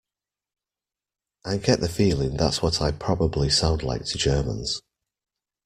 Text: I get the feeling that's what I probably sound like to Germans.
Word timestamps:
I 1.45 1.57
get 1.57 1.79
the 1.79 1.87
feeling 1.87 2.35
that's 2.35 2.63
what 2.63 2.81
I 2.81 2.89
probably 2.91 3.51
sound 3.51 3.83
like 3.83 4.03
to 4.05 4.17
Germans. 4.17 4.81